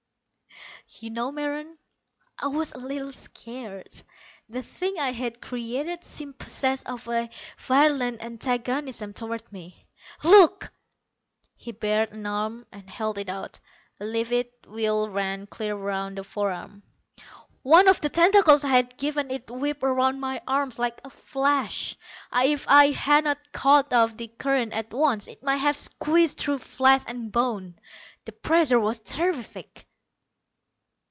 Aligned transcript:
"You 0.99 1.09
know, 1.09 1.31
Meron, 1.31 1.77
I 2.37 2.47
was 2.47 2.73
a 2.73 2.77
little 2.77 3.13
scared. 3.13 4.03
The 4.49 4.61
thing 4.61 4.99
I 4.99 5.13
had 5.13 5.41
created 5.41 6.03
seemed 6.03 6.37
possessed 6.37 6.85
of 6.85 7.07
a 7.07 7.29
virulent 7.57 8.21
antagonism 8.21 9.13
toward 9.13 9.49
me. 9.53 9.87
Look." 10.21 10.71
He 11.55 11.71
bared 11.71 12.11
an 12.11 12.25
arm 12.27 12.67
and 12.73 12.89
held 12.89 13.17
it 13.17 13.29
out. 13.29 13.59
A 14.01 14.05
livid 14.05 14.49
weal 14.67 15.09
ran 15.09 15.47
clear 15.47 15.75
around 15.77 16.17
the 16.17 16.23
fore 16.25 16.51
arm. 16.51 16.83
"One 17.63 17.87
of 17.87 18.01
the 18.01 18.09
tentacles 18.09 18.65
I 18.65 18.69
had 18.69 18.97
given 18.97 19.31
it 19.31 19.49
whipped 19.49 19.83
around 19.83 20.19
my 20.19 20.41
arm 20.45 20.71
like 20.77 20.99
a 21.05 21.09
flash. 21.09 21.95
If 22.33 22.67
I 22.67 22.87
had 22.91 23.23
not 23.23 23.53
cut 23.53 23.93
off 23.93 24.17
the 24.17 24.27
current 24.27 24.73
at 24.73 24.91
once 24.93 25.27
it 25.29 25.41
might 25.41 25.57
have 25.57 25.77
squeezed 25.77 26.37
through 26.37 26.57
flesh 26.59 27.03
and 27.07 27.31
bone. 27.31 27.79
The 28.25 28.33
pressure 28.33 28.79
was 28.79 28.99
terrific." 28.99 29.87